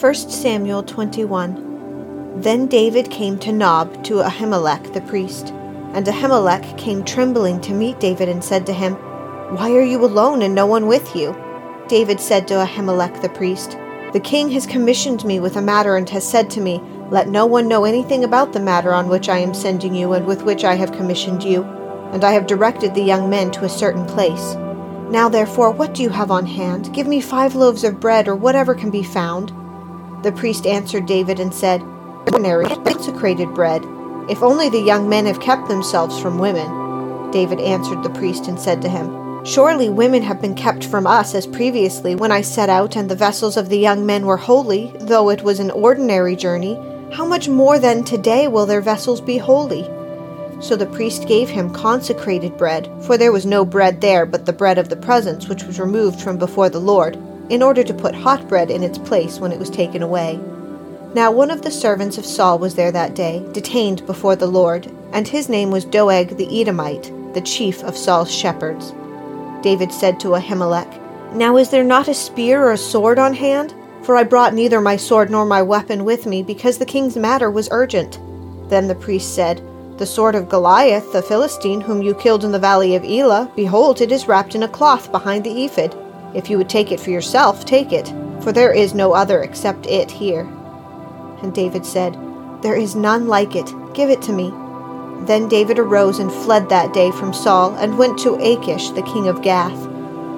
[0.00, 5.48] 1 Samuel 21 Then David came to Nob to Ahimelech the priest.
[5.92, 10.40] And Ahimelech came trembling to meet David and said to him, Why are you alone
[10.40, 11.36] and no one with you?
[11.86, 13.72] David said to Ahimelech the priest,
[14.14, 16.80] The king has commissioned me with a matter and has said to me,
[17.10, 20.24] Let no one know anything about the matter on which I am sending you and
[20.24, 21.64] with which I have commissioned you.
[22.14, 24.54] And I have directed the young men to a certain place.
[25.10, 26.94] Now therefore, what do you have on hand?
[26.94, 29.52] Give me five loaves of bread or whatever can be found.
[30.22, 31.82] The priest answered David and said,
[32.26, 33.84] Ordinary consecrated bread
[34.30, 37.30] if only the young men have kept themselves from women.
[37.32, 41.34] David answered the priest and said to him, Surely women have been kept from us
[41.34, 44.92] as previously when I set out and the vessels of the young men were holy,
[45.00, 46.74] though it was an ordinary journey.
[47.12, 49.82] How much more then today will their vessels be holy?
[50.60, 54.52] So the priest gave him consecrated bread, for there was no bread there but the
[54.52, 57.16] bread of the presence which was removed from before the Lord,
[57.50, 60.40] in order to put hot bread in its place when it was taken away.
[61.14, 64.88] Now one of the servants of Saul was there that day, detained before the Lord,
[65.12, 68.94] and his name was Doeg the Edomite, the chief of Saul's shepherds.
[69.62, 73.74] David said to Ahimelech, Now is there not a spear or a sword on hand?
[74.02, 77.50] For I brought neither my sword nor my weapon with me, because the king's matter
[77.50, 78.18] was urgent.
[78.68, 79.60] Then the priest said,
[79.98, 84.00] The sword of Goliath, the Philistine, whom you killed in the valley of Elah, behold,
[84.00, 85.94] it is wrapped in a cloth behind the ephod.
[86.34, 88.08] If you would take it for yourself, take it,
[88.42, 90.42] for there is no other except it here.
[91.42, 92.16] And David said,
[92.62, 93.72] There is none like it.
[93.94, 94.52] Give it to me.
[95.26, 99.28] Then David arose and fled that day from Saul, and went to Achish, the king
[99.28, 99.88] of Gath.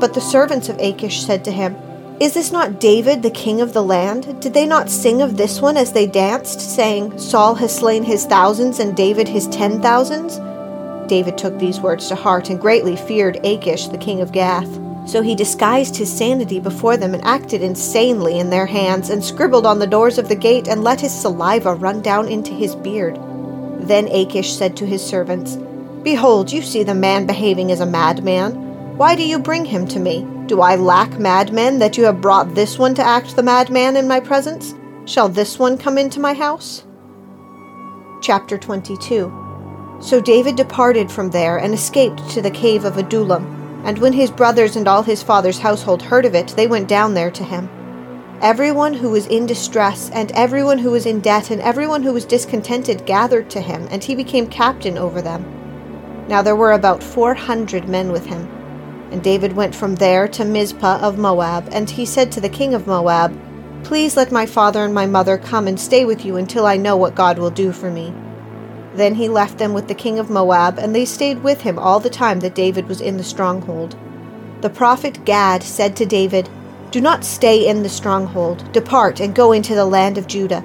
[0.01, 1.77] But the servants of Achish said to him,
[2.19, 4.41] Is this not David, the king of the land?
[4.41, 8.25] Did they not sing of this one as they danced, saying, Saul has slain his
[8.25, 10.39] thousands, and David his ten thousands?
[11.09, 14.82] David took these words to heart, and greatly feared Achish, the king of Gath.
[15.05, 19.67] So he disguised his sanity before them and acted insanely in their hands, and scribbled
[19.67, 23.19] on the doors of the gate, and let his saliva run down into his beard.
[23.81, 25.59] Then Achish said to his servants,
[26.05, 28.97] Behold, you see the man behaving as a madman.
[28.97, 30.27] Why do you bring him to me?
[30.47, 34.07] Do I lack madmen that you have brought this one to act the madman in
[34.07, 34.75] my presence?
[35.05, 36.85] Shall this one come into my house?
[38.21, 43.99] Chapter 22 So David departed from there and escaped to the cave of Adullam and
[43.99, 47.31] when his brothers and all his father's household heard of it, they went down there
[47.31, 47.69] to him.
[48.41, 52.25] Everyone who was in distress, and everyone who was in debt, and everyone who was
[52.25, 55.45] discontented gathered to him, and he became captain over them.
[56.29, 58.49] Now there were about four hundred men with him.
[59.13, 62.75] And David went from there to Mizpah of Moab, and he said to the king
[62.75, 63.39] of Moab,
[63.85, 66.97] Please let my father and my mother come and stay with you until I know
[66.97, 68.15] what God will do for me.
[68.95, 71.99] Then he left them with the king of Moab, and they stayed with him all
[71.99, 73.97] the time that David was in the stronghold.
[74.61, 76.49] The prophet Gad said to David,
[76.91, 78.71] Do not stay in the stronghold.
[78.73, 80.65] Depart and go into the land of Judah.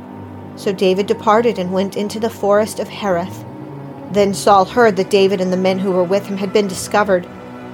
[0.56, 3.46] So David departed and went into the forest of Hereth.
[4.12, 7.28] Then Saul heard that David and the men who were with him had been discovered.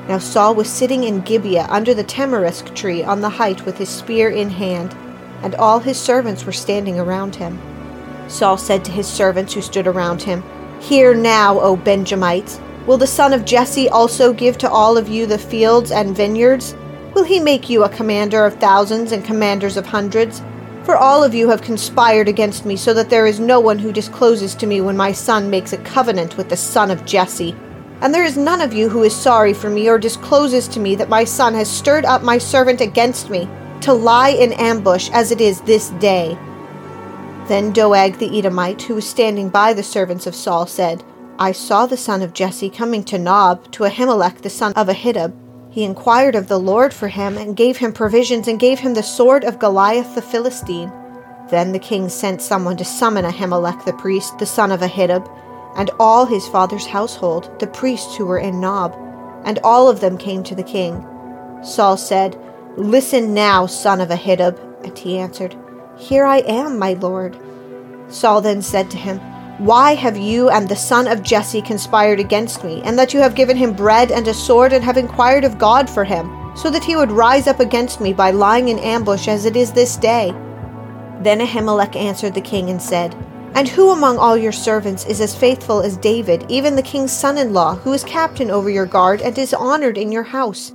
[0.08, 3.90] Now Saul was sitting in Gibeah under the tamarisk tree on the height with his
[3.90, 4.96] spear in hand,
[5.41, 7.59] and all his servants were standing around him.
[8.28, 10.44] Saul said to his servants who stood around him,
[10.79, 12.59] Hear now, O Benjamites.
[12.85, 16.75] Will the son of Jesse also give to all of you the fields and vineyards?
[17.13, 20.41] Will he make you a commander of thousands and commanders of hundreds?
[20.84, 23.94] For all of you have conspired against me, so that there is no one who
[23.94, 27.55] discloses to me when my son makes a covenant with the son of Jesse.
[28.01, 30.95] And there is none of you who is sorry for me or discloses to me
[30.95, 33.47] that my son has stirred up my servant against me,
[33.79, 36.38] to lie in ambush as it is this day.
[37.48, 41.04] Then Doeg the Edomite, who was standing by the servants of Saul, said,
[41.38, 45.34] I saw the son of Jesse coming to Nob, to Ahimelech the son of Ahitub.
[45.70, 49.03] He inquired of the Lord for him, and gave him provisions, and gave him the
[49.03, 50.92] sword of Goliath the Philistine.
[51.50, 55.30] Then the king sent someone to summon Ahimelech the priest, the son of Ahitub,
[55.76, 58.96] and all his father's household, the priests who were in Nob,
[59.44, 61.06] and all of them came to the king.
[61.62, 62.40] Saul said,
[62.78, 64.58] Listen now, son of Ahitub.
[64.85, 65.56] And he answered,
[65.97, 67.38] here I am, my lord.
[68.14, 69.20] Saul then said to him,
[69.58, 73.36] Why have you and the son of Jesse conspired against me, and that you have
[73.36, 76.84] given him bread and a sword, and have inquired of God for him, so that
[76.84, 80.32] he would rise up against me by lying in ambush as it is this day?
[81.22, 83.16] Then Ahimelech answered the king and said,
[83.56, 87.38] And who among all your servants is as faithful as David, even the king's son
[87.40, 90.74] in law, who is captain over your guard and is honored in your house?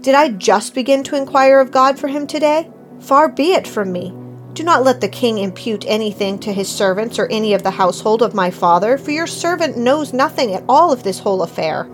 [0.00, 2.70] Did I just begin to inquire of God for him today?
[3.00, 4.14] Far be it from me.
[4.54, 8.20] Do not let the king impute anything to his servants or any of the household
[8.20, 11.84] of my father, for your servant knows nothing at all of this whole affair.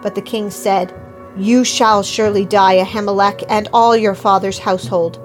[0.00, 0.94] But the king said,
[1.36, 5.18] You shall surely die, Ahimelech, and all your father's household.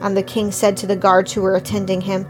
[0.00, 2.26] And the king said to the guards who were attending him,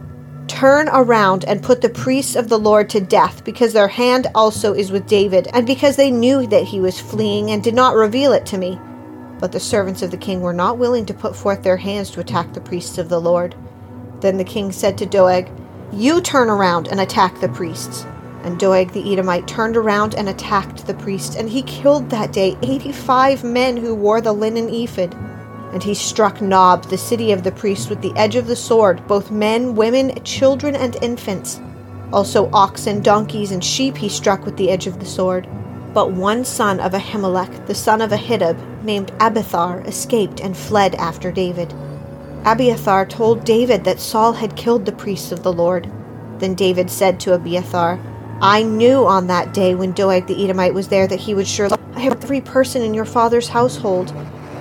[0.46, 4.74] Turn around and put the priests of the Lord to death, because their hand also
[4.74, 8.32] is with David, and because they knew that he was fleeing and did not reveal
[8.32, 8.78] it to me.
[9.38, 12.20] But the servants of the king were not willing to put forth their hands to
[12.20, 13.54] attack the priests of the Lord.
[14.20, 15.50] Then the king said to Doeg,
[15.92, 18.04] You turn around and attack the priests.
[18.42, 22.56] And Doeg the Edomite turned around and attacked the priests, and he killed that day
[22.62, 25.14] eighty five men who wore the linen ephod.
[25.72, 29.06] And he struck Nob, the city of the priests, with the edge of the sword,
[29.08, 31.60] both men, women, children, and infants.
[32.12, 35.48] Also oxen, donkeys, and sheep he struck with the edge of the sword.
[35.92, 41.32] But one son of Ahimelech, the son of Ahitub, named Abiathar, escaped and fled after
[41.32, 41.74] David.
[42.46, 45.90] Abiathar told David that Saul had killed the priests of the Lord.
[46.38, 47.98] Then David said to Abiathar,
[48.40, 51.76] I knew on that day when Doeg the Edomite was there that he would surely.
[51.94, 54.14] I have every person in your father's household.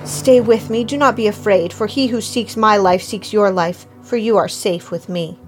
[0.04, 3.52] Stay with me, do not be afraid, for he who seeks my life seeks your
[3.52, 5.38] life, for you are safe with me.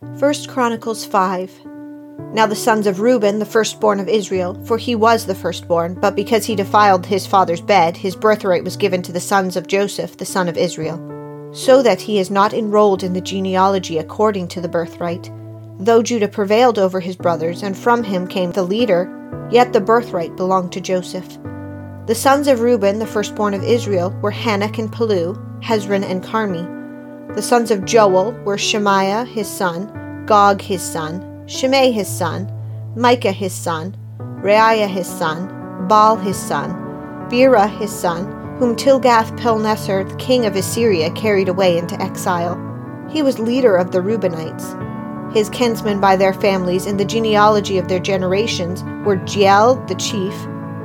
[0.00, 1.75] 1 Chronicles 5
[2.18, 6.16] Now the sons of Reuben, the firstborn of Israel, for he was the firstborn, but
[6.16, 10.16] because he defiled his father's bed, his birthright was given to the sons of Joseph,
[10.16, 10.98] the son of Israel,
[11.52, 15.30] so that he is not enrolled in the genealogy according to the birthright.
[15.78, 19.12] Though Judah prevailed over his brothers, and from him came the leader,
[19.50, 21.38] Yet the birthright belonged to Joseph.
[22.06, 27.34] The sons of Reuben, the firstborn of Israel, were Hanoch and Pallu, Hezron and Carmi.
[27.34, 32.50] The sons of Joel were Shemaiah his son, Gog his son, Shimei his son,
[32.96, 36.70] Micah his son, Reaiah his son, Baal his son,
[37.30, 38.26] Beerah his son,
[38.58, 42.58] whom Tilgath-Pilneser, the king of Assyria, carried away into exile.
[43.08, 44.74] He was leader of the Reubenites.
[45.32, 50.34] His kinsmen by their families in the genealogy of their generations were Jeiel the chief,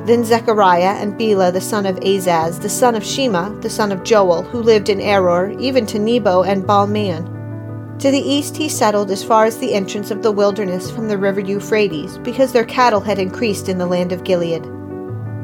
[0.06, 4.04] then Zechariah and Bela the son of Azaz, the son of Shema, the son of
[4.04, 7.41] Joel, who lived in Aroer, even to Nebo and Baalmeon.
[8.02, 11.20] To the east he settled as far as the entrance of the wilderness from the
[11.20, 14.66] river Euphrates, because their cattle had increased in the land of Gilead.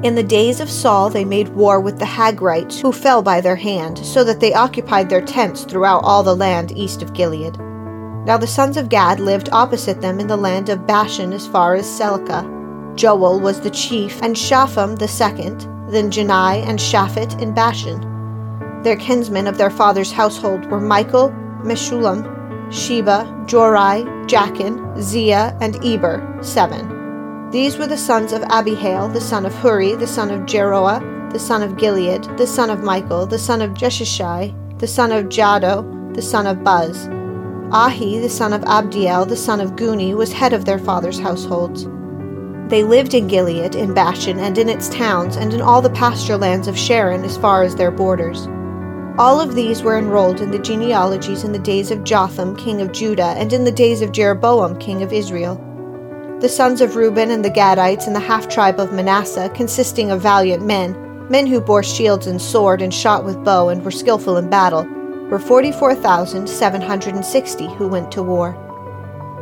[0.02, 3.56] In the days of Saul they made war with the Hagrites, who fell by their
[3.56, 7.60] hand, so that they occupied their tents throughout all the land east of Gilead.
[8.26, 11.76] Now the sons of Gad lived opposite them in the land of Bashan as far
[11.76, 12.96] as Salecah.
[12.96, 15.62] Joel was the chief, and Shapham the second,
[15.92, 18.02] then Janai and Shaphat in Bashan.
[18.82, 21.30] Their kinsmen of their father's household were Michael,
[21.64, 22.34] Meshullam,
[22.70, 27.50] Sheba, Jorai, Jachin, Zia, and Eber, seven.
[27.52, 31.40] These were the sons of Abihail, the son of Huri, the son of Jeroah, the
[31.40, 36.14] son of Gilead, the son of Michael, the son of Jeshishai, the son of Jahdo,
[36.14, 37.08] the son of Buz.
[37.72, 41.86] Ahi, the son of Abdiel, the son of Guni, was head of their father's households.
[42.70, 46.38] They lived in Gilead, in Bashan, and in its towns, and in all the pasture
[46.38, 48.48] lands of Sharon as far as their borders.
[49.20, 52.92] All of these were enrolled in the genealogies in the days of Jotham, king of
[52.92, 55.56] Judah, and in the days of Jeroboam, king of Israel.
[56.40, 60.22] The sons of Reuben and the Gadites and the half tribe of Manasseh, consisting of
[60.22, 60.96] valiant men,
[61.32, 64.84] men who bore shields and sword and shot with bow and were skilful in battle,
[65.32, 68.56] were 44,760 who went to war.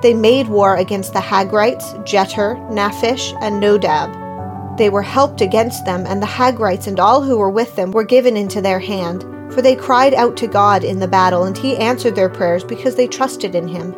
[0.01, 4.77] They made war against the Hagrites, Jetur, Naphish, and Nodab.
[4.77, 8.05] They were helped against them, and the Hagrites and all who were with them were
[8.05, 11.77] given into their hand, for they cried out to God in the battle, and he
[11.77, 13.95] answered their prayers because they trusted in him.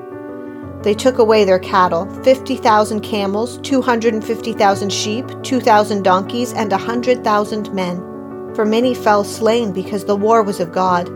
[0.84, 7.98] They took away their cattle 50,000 camels, 250,000 sheep, 2,000 donkeys, and a 100,000 men.
[8.54, 11.10] For many fell slain because the war was of God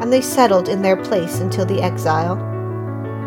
[0.00, 2.36] and they settled in their place until the exile.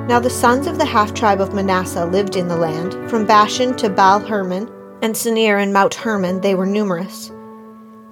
[0.07, 3.75] Now the sons of the half tribe of Manasseh lived in the land, from Bashan
[3.77, 4.69] to Baal Hermon,
[5.01, 7.29] and Senir and Mount Hermon they were numerous.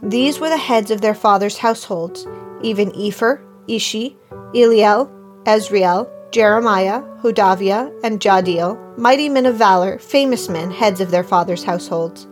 [0.03, 2.27] These were the heads of their fathers' households,
[2.61, 4.17] even Epher, Ishi,
[4.53, 5.09] Eliel,
[5.45, 11.63] Azriel, Jeremiah, Hodaviah, and Jahdiel, mighty men of valor, famous men, heads of their fathers'
[11.63, 12.27] households.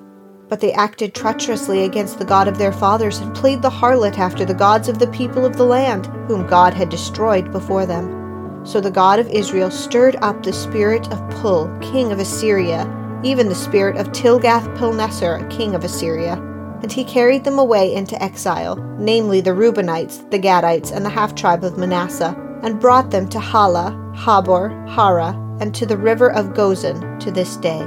[0.49, 4.45] But they acted treacherously against the God of their fathers and played the harlot after
[4.45, 8.65] the gods of the people of the land, whom God had destroyed before them.
[8.65, 12.85] So the God of Israel stirred up the spirit of Pul, king of Assyria,
[13.23, 16.35] even the spirit of Tilgath-Pilneser, king of Assyria,
[16.81, 21.35] and he carried them away into exile, namely the Reubenites, the Gadites, and the half
[21.35, 26.53] tribe of Manasseh, and brought them to Hala, Habor, Hara, and to the river of
[26.53, 27.81] Gozan to this day.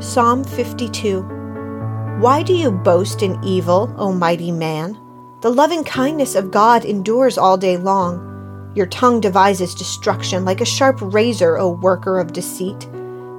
[0.00, 1.22] Psalm 52
[2.20, 4.98] Why do you boast in evil, O mighty man?
[5.40, 8.72] The loving kindness of God endures all day long.
[8.74, 12.88] Your tongue devises destruction like a sharp razor, O worker of deceit.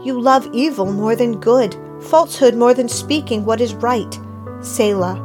[0.04, 4.20] You love evil more than good, falsehood more than speaking what is right.
[4.62, 5.24] Selah.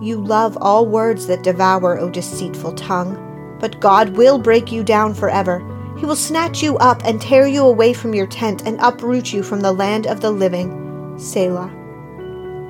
[0.00, 3.22] You love all words that devour, O deceitful tongue.
[3.58, 5.64] But God will break you down forever.
[5.98, 9.42] He will snatch you up and tear you away from your tent and uproot you
[9.42, 11.18] from the land of the living.
[11.18, 11.72] Selah.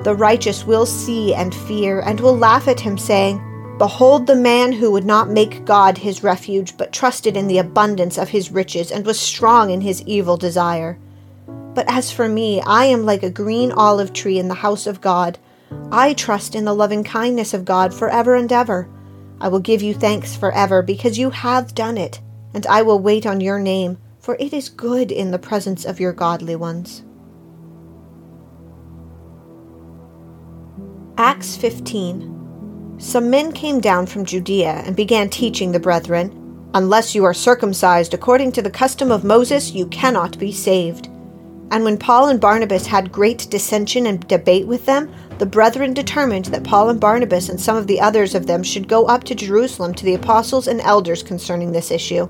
[0.05, 3.43] The righteous will see and fear and will laugh at him, saying,
[3.79, 8.17] Behold the man who would not make God his refuge, but trusted in the abundance
[8.17, 10.99] of his riches and was strong in his evil desire.
[11.77, 15.03] But as for me, I am like a green olive tree in the house of
[15.03, 15.39] God.
[15.93, 18.89] I trust in the loving kindness of God forever and ever.
[19.43, 22.19] I will give you thanks forever because you have done it,
[22.55, 26.01] and I will wait on your name, for it is good in the presence of
[26.01, 27.05] your godly ones.
[31.19, 37.25] Acts 15 Some men came down from Judea and began teaching the brethren, Unless you
[37.25, 41.11] are circumcised according to the custom of Moses, you cannot be saved.
[41.71, 46.47] And when Paul and Barnabas had great dissension and debate with them, the brethren determined
[46.47, 49.35] that Paul and Barnabas and some of the others of them should go up to
[49.35, 52.29] Jerusalem to the apostles and elders concerning this issue.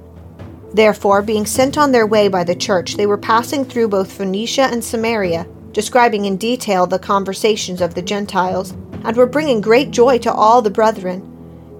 [0.73, 4.62] Therefore, being sent on their way by the church, they were passing through both Phoenicia
[4.62, 8.71] and Samaria describing in detail the conversations of the Gentiles,
[9.05, 11.21] and were bringing great joy to all the brethren.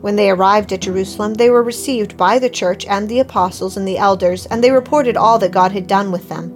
[0.03, 3.89] When they arrived at Jerusalem, they were received by the church and the apostles and
[3.89, 6.53] the elders, and they reported all that God had done with them.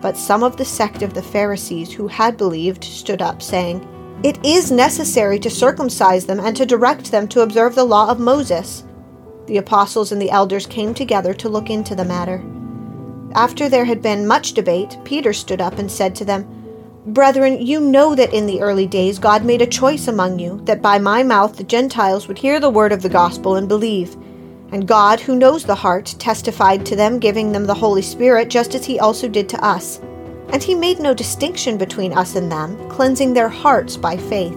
[0.00, 3.86] But some of the sect of the Pharisees who had believed stood up, saying,
[4.22, 8.18] It is necessary to circumcise them and to direct them to observe the law of
[8.18, 8.84] Moses.
[9.46, 12.42] The apostles and the elders came together to look into the matter.
[13.34, 16.46] After there had been much debate, Peter stood up and said to them,
[17.06, 20.82] Brethren, you know that in the early days God made a choice among you, that
[20.82, 24.16] by my mouth the Gentiles would hear the word of the gospel and believe.
[24.72, 28.74] And God, who knows the heart, testified to them, giving them the Holy Spirit, just
[28.74, 29.98] as he also did to us.
[30.52, 34.56] And he made no distinction between us and them, cleansing their hearts by faith.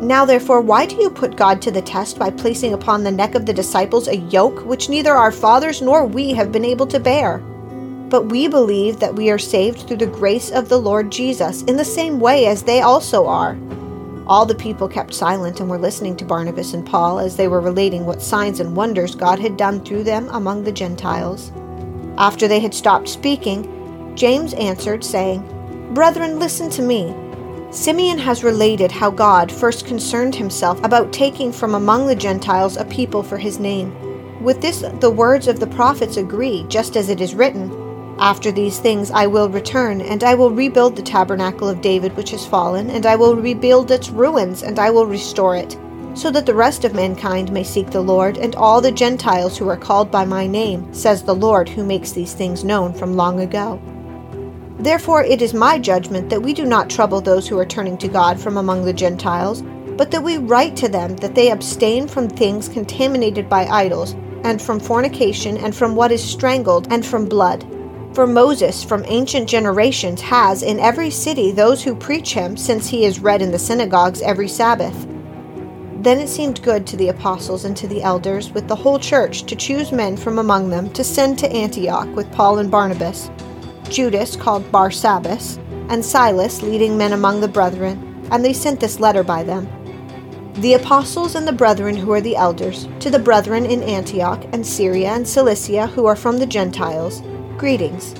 [0.00, 3.34] Now, therefore, why do you put God to the test by placing upon the neck
[3.34, 7.00] of the disciples a yoke which neither our fathers nor we have been able to
[7.00, 7.38] bear?
[7.38, 11.76] But we believe that we are saved through the grace of the Lord Jesus, in
[11.76, 13.56] the same way as they also are.
[14.28, 17.60] All the people kept silent and were listening to Barnabas and Paul as they were
[17.60, 21.52] relating what signs and wonders God had done through them among the Gentiles.
[22.18, 25.44] After they had stopped speaking, James answered, saying,
[25.94, 27.14] Brethren, listen to me.
[27.70, 32.84] Simeon has related how God first concerned himself about taking from among the Gentiles a
[32.86, 33.94] people for his name.
[34.42, 37.85] With this, the words of the prophets agree, just as it is written.
[38.18, 42.30] After these things I will return, and I will rebuild the tabernacle of David which
[42.30, 45.76] has fallen, and I will rebuild its ruins, and I will restore it,
[46.14, 49.68] so that the rest of mankind may seek the Lord, and all the Gentiles who
[49.68, 53.40] are called by my name, says the Lord who makes these things known from long
[53.40, 53.78] ago.
[54.78, 58.08] Therefore it is my judgment that we do not trouble those who are turning to
[58.08, 59.62] God from among the Gentiles,
[59.98, 64.62] but that we write to them that they abstain from things contaminated by idols, and
[64.62, 67.66] from fornication, and from what is strangled, and from blood
[68.16, 73.04] for Moses from ancient generations has in every city those who preach him, since he
[73.04, 75.06] is read in the synagogues every Sabbath.
[75.96, 79.42] Then it seemed good to the apostles and to the elders with the whole church
[79.42, 83.30] to choose men from among them to send to Antioch with Paul and Barnabas,
[83.90, 85.58] Judas called Barsabbas,
[85.90, 89.68] and Silas leading men among the brethren, and they sent this letter by them.
[90.62, 94.66] The apostles and the brethren who are the elders, to the brethren in Antioch and
[94.66, 97.20] Syria and Cilicia who are from the Gentiles,
[97.58, 98.14] Greetings.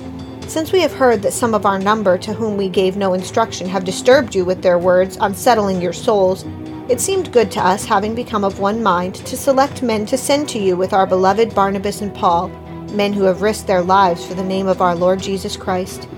[0.47, 3.69] Since we have heard that some of our number to whom we gave no instruction
[3.69, 6.47] have disturbed you with their words, unsettling your souls,
[6.89, 10.49] it seemed good to us, having become of one mind, to select men to send
[10.49, 12.49] to you with our beloved Barnabas and Paul,
[12.93, 16.09] men who have risked their lives for the name of our Lord Jesus Christ.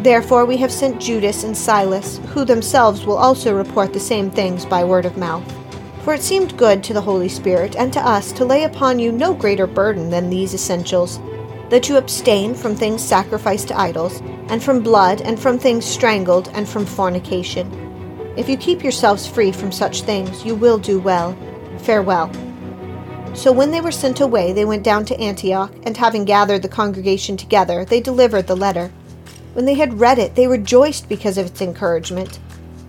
[0.00, 4.66] Therefore, we have sent Judas and Silas, who themselves will also report the same things
[4.66, 5.44] by word of mouth.
[6.02, 9.12] For it seemed good to the Holy Spirit and to us to lay upon you
[9.12, 11.20] no greater burden than these essentials
[11.70, 16.48] that you abstain from things sacrificed to idols, and from blood, and from things strangled,
[16.52, 17.72] and from fornication.
[18.36, 21.36] If you keep yourselves free from such things, you will do well.
[21.78, 22.30] Farewell.
[23.34, 26.68] So when they were sent away, they went down to Antioch, and having gathered the
[26.68, 28.90] congregation together, they delivered the letter.
[29.52, 32.40] When they had read it, they rejoiced because of its encouragement.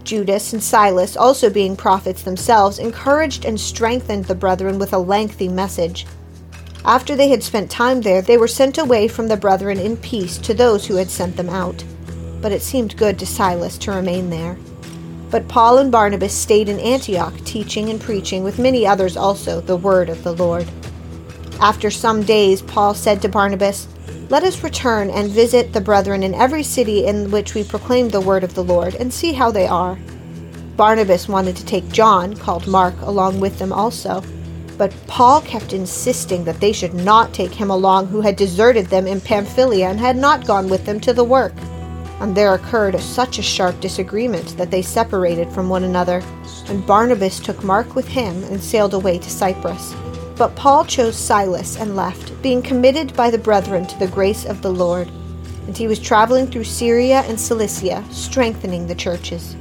[0.04, 5.48] Judas and Silas, also being prophets themselves, encouraged and strengthened the brethren with a lengthy
[5.48, 6.08] message.
[6.84, 10.40] After they had spent time there, they were sent away from the brethren in peace
[10.40, 11.84] to those who had sent them out.
[12.42, 14.58] But it seemed good to Silas to remain there.
[15.30, 19.78] But Paul and Barnabas stayed in Antioch, teaching and preaching, with many others also, the
[19.78, 20.68] word of the Lord.
[21.60, 23.88] After some days, Paul said to Barnabas,
[24.30, 28.20] Let us return and visit the brethren in every city in which we proclaim the
[28.20, 30.00] word of the Lord, and see how they are.
[30.76, 34.24] Barnabas wanted to take John, called Mark, along with them also.
[34.82, 39.06] But Paul kept insisting that they should not take him along, who had deserted them
[39.06, 41.54] in Pamphylia and had not gone with them to the work.
[42.20, 46.24] And there occurred such a sharp disagreement that they separated from one another.
[46.68, 49.94] And Barnabas took Mark with him and sailed away to Cyprus.
[50.36, 54.64] But Paul chose Silas and left, being committed by the brethren to the grace of
[54.64, 55.12] the Lord.
[55.68, 59.56] And he was traveling through Syria and Cilicia, strengthening the churches.